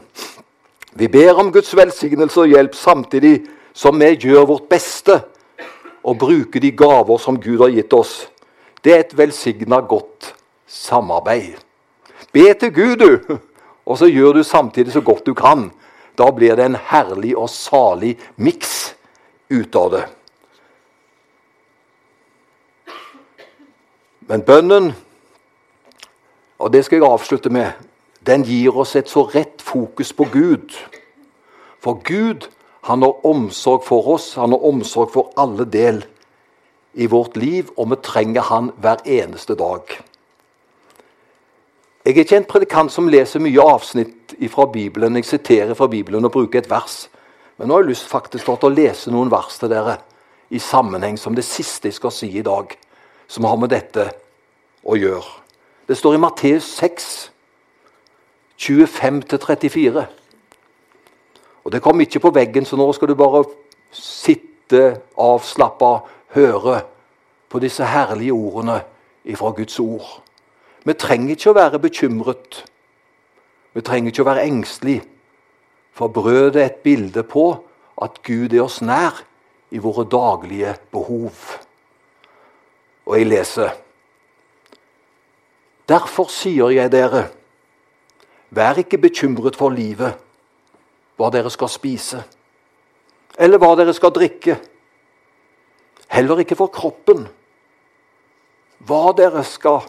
Vi 0.94 1.08
ber 1.08 1.40
om 1.40 1.52
Guds 1.54 1.72
velsignelse 1.78 2.42
og 2.44 2.52
hjelp 2.52 2.76
samtidig 2.76 3.36
som 3.74 4.00
vi 4.00 4.12
gjør 4.16 4.50
vårt 4.50 4.70
beste 4.72 5.22
og 6.04 6.18
bruker 6.20 6.60
de 6.60 6.72
gaver 6.76 7.20
som 7.22 7.40
Gud 7.40 7.62
har 7.62 7.72
gitt 7.72 7.94
oss. 7.94 8.26
Det 8.84 8.94
er 8.94 9.04
et 9.06 9.18
velsigna 9.18 9.82
godt 9.86 10.34
samarbeid. 10.68 11.60
Be 12.34 12.54
til 12.54 12.74
Gud, 12.74 12.96
du, 12.98 13.38
og 13.86 13.98
så 13.98 14.08
gjør 14.10 14.40
du 14.40 14.44
samtidig 14.44 14.94
så 14.94 15.02
godt 15.02 15.26
du 15.26 15.34
kan. 15.34 15.70
Da 16.18 16.32
blir 16.32 16.56
det 16.56 16.66
en 16.66 16.80
herlig 16.90 17.36
og 17.38 17.50
salig 17.50 18.18
miks 18.36 18.96
ut 19.52 19.76
av 19.76 19.92
det. 19.94 20.04
Men 24.32 24.44
bønnen, 24.48 24.92
og 26.62 26.72
det 26.74 26.86
skal 26.86 27.02
jeg 27.02 27.10
avslutte 27.10 27.50
med 27.54 27.72
den 28.26 28.44
gir 28.46 28.76
oss 28.78 28.94
et 28.96 29.10
så 29.10 29.24
rett 29.34 29.64
fokus 29.66 30.14
på 30.14 30.28
Gud. 30.30 30.76
For 31.82 31.98
Gud 32.06 32.48
han 32.86 33.02
har 33.02 33.26
omsorg 33.26 33.86
for 33.86 34.14
oss, 34.14 34.36
han 34.38 34.54
har 34.54 34.66
omsorg 34.66 35.10
for 35.14 35.34
alle 35.42 35.66
del 35.66 36.04
i 36.94 37.08
vårt 37.10 37.38
liv, 37.38 37.72
og 37.78 37.90
vi 37.92 37.98
trenger 38.04 38.46
han 38.50 38.72
hver 38.82 39.02
eneste 39.06 39.56
dag. 39.58 39.82
Jeg 42.06 42.16
er 42.16 42.24
ikke 42.24 42.38
en 42.42 42.50
predikant 42.50 42.94
som 42.94 43.10
leser 43.10 43.42
mye 43.42 43.62
avsnitt 43.62 44.34
fra 44.50 44.66
Bibelen. 44.66 45.18
Jeg 45.20 45.30
siterer 45.30 45.76
fra 45.78 45.88
Bibelen 45.88 46.26
og 46.26 46.34
bruker 46.34 46.62
et 46.62 46.70
vers. 46.70 47.08
Men 47.58 47.70
nå 47.70 47.78
har 47.78 47.86
jeg 47.86 47.94
lyst 47.94 48.10
faktisk 48.10 48.50
til 48.50 48.70
å 48.70 48.74
lese 48.74 49.14
noen 49.14 49.30
vers 49.34 49.60
til 49.62 49.70
dere 49.70 50.00
i 50.50 50.60
sammenheng 50.60 51.18
som 51.22 51.38
det 51.38 51.46
siste 51.46 51.90
jeg 51.90 52.00
skal 52.00 52.14
si 52.14 52.32
i 52.38 52.46
dag, 52.46 52.74
som 53.30 53.46
har 53.46 53.62
med 53.62 53.70
dette 53.74 54.10
å 54.82 54.98
gjøre. 54.98 55.41
Det 55.92 55.98
står 55.98 56.14
i 56.14 56.18
Matteus 56.18 56.64
6, 56.64 57.32
25-34. 58.58 60.04
Og 61.64 61.72
Det 61.72 61.82
kom 61.82 62.02
ikke 62.02 62.20
på 62.20 62.30
veggen, 62.32 62.66
så 62.66 62.80
nå 62.80 62.86
skal 62.96 63.12
du 63.12 63.16
bare 63.20 63.42
sitte 63.92 65.02
avslappa, 65.20 65.90
høre 66.32 66.78
på 67.50 67.60
disse 67.60 67.84
herlige 67.84 68.32
ordene 68.32 68.78
ifra 69.26 69.52
Guds 69.52 69.80
ord. 69.84 70.08
Vi 70.88 70.96
trenger 70.96 71.36
ikke 71.36 71.52
å 71.52 71.58
være 71.60 71.84
bekymret. 71.84 72.64
Vi 73.76 73.84
trenger 73.84 74.16
ikke 74.16 74.24
å 74.24 74.32
være 74.32 74.48
engstelige. 74.48 75.04
For 75.92 76.08
brødet 76.08 76.62
er 76.62 76.72
et 76.72 76.84
bilde 76.88 77.28
på 77.28 77.50
at 78.00 78.24
Gud 78.24 78.56
er 78.56 78.64
oss 78.64 78.80
nær 78.80 79.26
i 79.76 79.84
våre 79.84 80.08
daglige 80.08 80.78
behov. 80.96 81.36
Og 83.06 83.18
jeg 83.20 83.34
leser 83.36 83.76
Derfor 85.90 86.30
sier 86.30 86.70
jeg 86.76 86.92
dere 86.94 87.30
Vær 88.52 88.82
ikke 88.82 89.00
bekymret 89.00 89.56
for 89.56 89.72
livet, 89.72 90.18
hva 91.16 91.30
dere 91.32 91.48
skal 91.54 91.70
spise, 91.72 92.20
eller 93.40 93.62
hva 93.62 93.70
dere 93.80 93.94
skal 93.96 94.12
drikke. 94.12 94.58
Heller 96.12 96.42
ikke 96.44 96.58
for 96.60 96.68
kroppen, 96.68 97.24
hva 98.84 99.14
dere 99.16 99.46
skal 99.48 99.86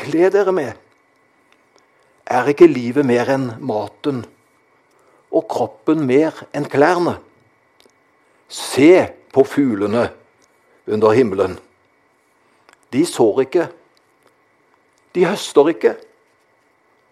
kle 0.00 0.30
dere 0.32 0.54
med. 0.56 0.72
Er 2.24 2.48
ikke 2.48 2.70
livet 2.72 3.04
mer 3.04 3.28
enn 3.36 3.50
maten, 3.60 4.24
og 5.28 5.44
kroppen 5.52 6.06
mer 6.08 6.40
enn 6.56 6.64
klærne? 6.72 7.18
Se 8.48 9.10
på 9.34 9.44
fuglene 9.44 10.08
under 10.88 11.12
himmelen. 11.12 11.58
De 12.94 13.04
sår 13.04 13.44
ikke, 13.44 13.68
de 15.16 15.24
høster 15.24 15.72
ikke 15.72 15.96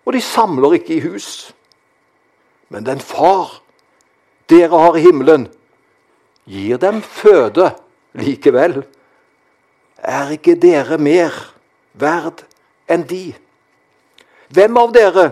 og 0.05 0.13
de 0.13 0.21
samler 0.21 0.79
ikke 0.79 0.97
i 0.97 1.05
hus. 1.05 1.55
Men 2.69 2.87
den 2.87 3.01
far 3.01 3.61
dere 4.51 4.77
har 4.77 4.97
i 4.99 5.05
himmelen, 5.05 5.49
gir 6.45 6.81
dem 6.81 7.01
føde 7.03 7.71
likevel. 8.21 8.83
Er 9.97 10.35
ikke 10.37 10.59
dere 10.61 10.99
mer 11.01 11.33
verd 11.97 12.45
enn 12.91 13.07
de? 13.09 13.33
Hvem 14.53 14.77
av 14.77 14.93
dere 14.93 15.31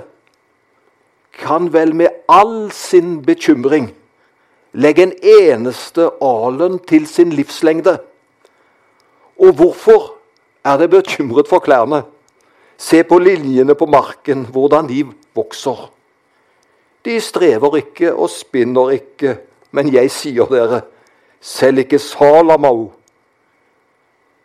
kan 1.37 1.69
vel 1.73 1.93
med 1.97 2.25
all 2.29 2.71
sin 2.73 3.19
bekymring 3.25 3.91
legge 4.73 5.05
en 5.05 5.13
eneste 5.21 6.09
alen 6.25 6.79
til 6.89 7.05
sin 7.07 7.35
livslengde? 7.37 7.99
Og 9.37 9.53
hvorfor 9.59 10.15
er 10.65 10.81
det 10.81 10.91
bekymret 10.95 11.49
for 11.51 11.61
klærne? 11.61 12.05
Se 12.83 13.05
på 13.07 13.19
liljene 13.23 13.77
på 13.79 13.87
marken, 13.87 14.47
hvordan 14.51 14.89
de 14.91 15.05
vokser. 15.37 15.85
De 17.07 17.19
strever 17.23 17.79
ikke 17.79 18.11
og 18.11 18.31
spinner 18.31 18.97
ikke, 18.97 19.37
men 19.71 19.93
jeg 19.95 20.11
sier 20.11 20.51
dere, 20.51 20.83
selv 21.43 21.83
ikke 21.83 21.99
Salamo 22.03 22.91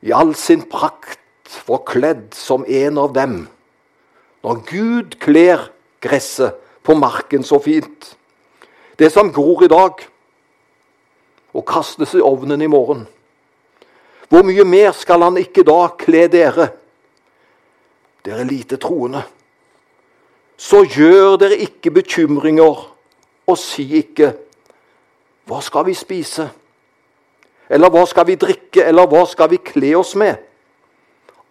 i 0.02 0.14
all 0.14 0.36
sin 0.38 0.62
prakt 0.70 1.20
var 1.68 1.84
kledd 1.88 2.36
som 2.38 2.66
en 2.68 2.98
av 3.02 3.14
dem. 3.16 3.38
Når 4.46 4.62
Gud 4.70 5.18
kler 5.24 5.70
gresset 6.04 6.58
på 6.86 6.96
marken 6.96 7.44
så 7.44 7.60
fint, 7.60 8.14
det 9.00 9.12
som 9.14 9.32
gror 9.34 9.66
i 9.66 9.72
dag, 9.72 10.04
og 11.58 11.66
kastes 11.66 12.14
i 12.14 12.22
ovnen 12.22 12.62
i 12.62 12.70
morgen, 12.70 13.08
hvor 14.30 14.44
mye 14.46 14.66
mer 14.68 14.92
skal 14.96 15.24
han 15.24 15.40
ikke 15.40 15.66
da 15.66 15.88
kle 15.98 16.28
dere? 16.32 16.70
Dere 18.28 18.46
lite 18.48 18.78
troende. 18.82 19.24
Så 20.58 20.84
gjør 20.84 21.38
dere 21.42 21.60
ikke 21.64 21.94
bekymringer, 22.00 22.84
og 23.48 23.58
si 23.58 23.88
ikke 24.04 24.34
'Hva 25.48 25.62
skal 25.62 25.86
vi 25.86 25.94
spise?' 25.94 26.50
Eller 27.70 27.90
'Hva 27.90 28.06
skal 28.06 28.28
vi 28.28 28.36
drikke?' 28.36 28.84
Eller 28.84 29.08
'Hva 29.08 29.26
skal 29.26 29.50
vi 29.50 29.58
kle 29.58 29.96
oss 29.98 30.16
med?' 30.16 30.38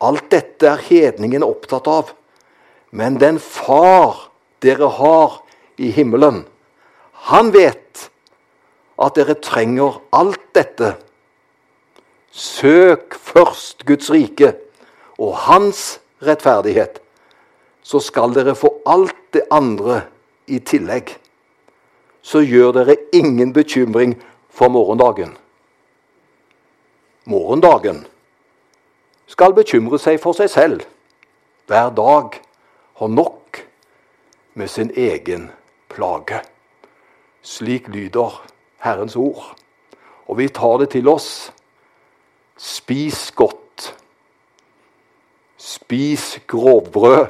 Alt 0.01 0.31
dette 0.31 0.67
er 0.67 0.77
hedningen 0.77 1.43
opptatt 1.43 1.87
av. 1.87 2.13
Men 2.91 3.21
den 3.21 3.39
far 3.39 4.31
dere 4.63 4.89
har 4.89 5.43
i 5.79 5.91
himmelen, 5.91 6.47
han 7.13 7.53
vet 7.53 8.11
at 9.03 9.17
dere 9.17 9.35
trenger 9.35 10.01
alt 10.13 10.55
dette. 10.55 10.95
Søk 12.31 13.15
først 13.15 13.85
Guds 13.87 14.11
rike 14.11 14.55
og 15.19 15.37
hans 15.37 16.01
rettferdighet, 16.27 17.01
så 17.83 18.01
skal 18.03 18.35
dere 18.35 18.57
få 18.59 18.73
alt 18.87 19.17
det 19.33 19.47
andre 19.51 20.03
i 20.47 20.59
tillegg. 20.59 21.13
Så 22.23 22.43
gjør 22.43 22.73
dere 22.81 22.97
ingen 23.15 23.53
bekymring 23.55 24.17
for 24.51 24.69
morgendagen. 24.69 25.37
Morgendagen 27.27 28.05
skal 29.27 29.55
bekymre 29.55 29.99
seg 29.99 30.19
for 30.23 30.35
seg 30.39 30.51
selv. 30.51 30.83
Hver 31.67 31.91
dag 31.95 32.41
har 32.99 33.11
nok 33.11 33.63
med 34.55 34.71
sin 34.71 34.91
egen 34.97 35.51
plage. 35.91 36.41
Slik 37.43 37.89
lyder 37.89 38.43
Herrens 38.83 39.17
ord. 39.17 39.55
Og 40.27 40.39
vi 40.39 40.49
tar 40.49 40.79
det 40.83 40.91
til 40.95 41.09
oss. 41.09 41.53
Spis 42.57 43.31
godt. 43.31 43.66
Spis 45.67 46.37
grovbrød. 46.47 47.27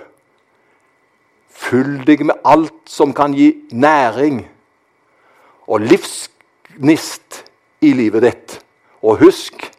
Fyll 1.48 2.02
deg 2.04 2.26
med 2.28 2.42
alt 2.44 2.90
som 2.92 3.14
kan 3.16 3.32
gi 3.34 3.48
næring 3.72 4.42
og 5.66 5.80
livsgnist 5.80 7.40
i 7.80 7.94
livet 7.96 8.26
ditt. 8.26 8.58
Og 9.00 9.22
husk 9.24 9.70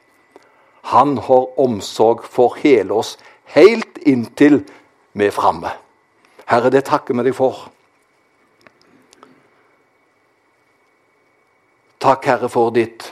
han 0.89 1.17
har 1.17 1.59
omsorg 1.59 2.23
for 2.25 2.57
hele 2.63 2.95
oss 2.97 3.17
helt 3.53 3.99
inntil 4.07 4.61
vi 5.13 5.27
er 5.27 5.35
framme. 5.35 5.71
Herre, 6.47 6.71
det 6.71 6.85
takker 6.87 7.17
vi 7.17 7.27
deg 7.27 7.35
for. 7.35 7.67
Takk, 11.99 12.25
Herre, 12.29 12.49
for 12.49 12.71
ditt 12.71 13.09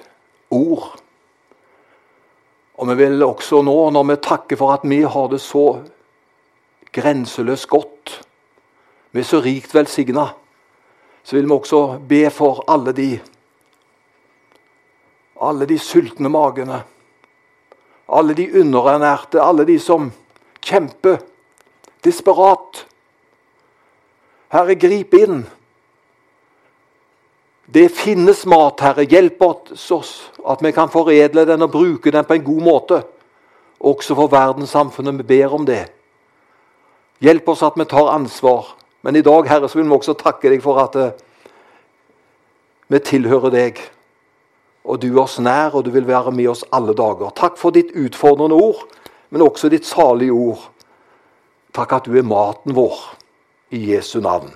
ord. 0.54 0.94
Og 2.76 2.90
vi 2.90 2.96
vil 3.00 3.24
også 3.24 3.62
nå, 3.64 3.76
når 3.96 4.08
vi 4.10 4.16
takker 4.24 4.60
for 4.60 4.74
at 4.76 4.84
vi 4.84 5.02
har 5.04 5.30
det 5.32 5.42
så 5.42 5.82
grenseløst 6.96 7.70
godt, 7.72 8.20
vi 9.12 9.22
er 9.22 9.28
så 9.28 9.40
rikt 9.44 9.76
velsigna, 9.76 10.28
så 11.24 11.38
vil 11.38 11.48
vi 11.48 11.56
også 11.56 11.86
be 12.08 12.26
for 12.30 12.64
alle 12.68 12.92
de 12.96 13.14
alle 15.42 15.66
de 15.68 15.76
sultne 15.80 16.30
magene 16.32 16.84
alle 18.08 18.34
de 18.34 18.62
underernærte, 18.62 19.42
alle 19.42 19.66
de 19.66 19.80
som 19.80 20.12
kjemper 20.66 21.18
desperat. 22.06 22.86
Herre, 24.54 24.76
grip 24.78 25.16
inn. 25.18 25.46
Det 27.74 27.90
finnes 27.90 28.46
mat, 28.46 28.82
Herre. 28.82 29.08
Hjelp 29.10 29.42
oss 29.42 29.90
at 30.46 30.62
vi 30.62 30.72
kan 30.72 30.92
foredle 30.94 31.46
den 31.50 31.66
og 31.66 31.72
bruke 31.74 32.12
den 32.14 32.26
på 32.26 32.38
en 32.38 32.46
god 32.46 32.62
måte. 32.62 33.02
Også 33.80 34.16
for 34.16 34.30
verdenssamfunnet. 34.32 35.18
Vi 35.18 35.24
ber 35.24 35.54
om 35.54 35.66
det. 35.66 35.88
Hjelp 37.22 37.50
oss 37.50 37.64
at 37.66 37.78
vi 37.80 37.88
tar 37.90 38.14
ansvar. 38.14 38.76
Men 39.02 39.16
i 39.16 39.26
dag 39.26 39.50
Herre, 39.50 39.70
så 39.70 39.80
vil 39.80 39.90
vi 39.90 39.98
også 39.98 40.14
takke 40.14 40.50
deg 40.50 40.62
for 40.62 40.82
at 40.82 40.96
eh, 40.98 41.12
vi 42.90 43.02
tilhører 43.02 43.54
deg 43.54 43.82
og 44.86 45.02
du 45.02 45.08
er 45.10 45.24
oss 45.24 45.40
nær, 45.42 45.74
og 45.74 45.86
du 45.86 45.92
vil 45.94 46.08
være 46.08 46.32
med 46.32 46.52
oss 46.52 46.64
alle 46.74 46.94
dager. 46.94 47.34
Takk 47.36 47.58
for 47.58 47.74
ditt 47.74 47.94
utfordrende 47.98 48.56
ord, 48.56 48.86
men 49.34 49.42
også 49.42 49.70
ditt 49.74 49.88
salige 49.88 50.34
ord. 50.34 50.68
Takk 51.74 51.98
at 51.98 52.06
du 52.06 52.14
er 52.18 52.28
maten 52.28 52.76
vår. 52.78 53.02
I 53.74 53.82
Jesu 53.96 54.20
navn. 54.22 54.54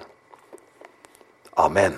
Amen. 1.57 1.97